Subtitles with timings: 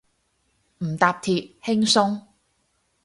[0.79, 2.23] 唔搭鐵，輕鬆